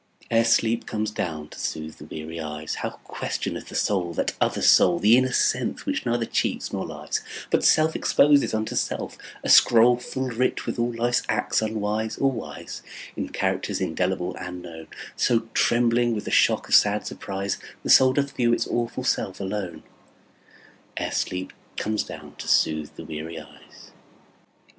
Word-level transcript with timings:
Ere 0.31 0.43
sleep 0.43 0.87
comes 0.87 1.11
down 1.11 1.47
to 1.49 1.59
soothe 1.59 1.97
the 1.97 2.05
weary 2.05 2.39
eyes, 2.39 2.73
How 2.81 2.99
questioneth 3.05 3.67
the 3.67 3.75
soul 3.75 4.13
that 4.15 4.33
other 4.41 4.63
soul, 4.63 4.97
The 4.97 5.15
inner 5.15 5.31
sense 5.31 5.85
which 5.85 6.07
neither 6.07 6.25
cheats 6.25 6.73
nor 6.73 6.87
lies, 6.87 7.21
But 7.51 7.63
self 7.63 7.95
exposes 7.95 8.51
unto 8.51 8.75
self, 8.75 9.15
a 9.43 9.49
scroll 9.49 9.97
Full 9.97 10.31
writ 10.31 10.65
with 10.65 10.79
all 10.79 10.91
life's 10.91 11.21
acts 11.29 11.61
unwise 11.61 12.17
or 12.17 12.31
wise, 12.31 12.81
In 13.15 13.29
characters 13.29 13.79
indelible 13.79 14.35
and 14.37 14.63
known; 14.63 14.87
So, 15.15 15.41
trembling 15.53 16.15
with 16.15 16.25
the 16.25 16.31
shock 16.31 16.67
of 16.67 16.73
sad 16.73 17.05
surprise, 17.05 17.59
The 17.83 17.91
soul 17.91 18.13
doth 18.13 18.35
view 18.35 18.53
its 18.53 18.65
awful 18.65 19.03
self 19.03 19.39
alone, 19.39 19.83
Ere 20.97 21.11
sleep 21.11 21.53
comes 21.77 22.01
down 22.01 22.37
to 22.39 22.47
soothe 22.47 22.95
the 22.95 23.05
weary 23.05 23.39
eyes. 23.39 23.91